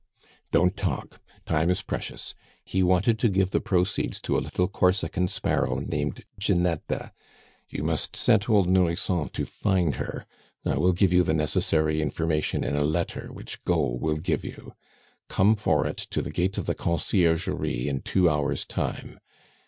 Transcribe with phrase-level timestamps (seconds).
[0.51, 1.21] "Don't talk.
[1.45, 2.33] Time is precious.
[2.65, 7.11] He wanted to give the proceeds to a little Corsican sparrow named Ginetta.
[7.69, 10.25] You must set old Nourrisson to find her;
[10.65, 14.73] I will give you the necessary information in a letter which Gault will give you.
[15.29, 19.19] Come for it to the gate of the Conciergerie in two hours' time.